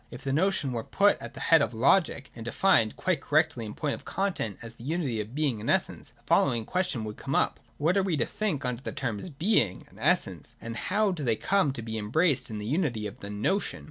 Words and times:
If 0.09 0.23
the 0.23 0.33
notion 0.33 0.71
were 0.71 0.83
put 0.83 1.21
at 1.21 1.35
the 1.35 1.39
head 1.39 1.61
of 1.61 1.75
Logic, 1.75 2.31
and 2.35 2.43
defined, 2.43 2.95
quite 2.95 3.21
correctly 3.21 3.65
in 3.67 3.75
point 3.75 3.93
of 3.93 4.03
content, 4.03 4.57
as 4.63 4.73
the 4.73 4.83
unity 4.83 5.21
of 5.21 5.35
Being 5.35 5.61
and 5.61 5.69
Essence, 5.69 6.09
the 6.09 6.23
following 6.25 6.65
question 6.65 7.03
would 7.03 7.17
come 7.17 7.35
up: 7.35 7.59
What 7.77 7.95
are 7.95 8.01
we 8.01 8.17
to 8.17 8.25
think 8.25 8.65
under 8.65 8.81
the 8.81 8.93
terms' 8.93 9.29
Being' 9.29 9.85
and' 9.91 9.99
Essence,' 10.01 10.55
and 10.59 10.75
how 10.75 11.11
do 11.11 11.23
they 11.23 11.35
come 11.35 11.71
to 11.73 11.83
be 11.83 11.99
embraced 11.99 12.49
in 12.49 12.57
the 12.57 12.65
unity 12.65 13.05
of 13.05 13.19
the 13.19 13.29
Notion 13.29 13.79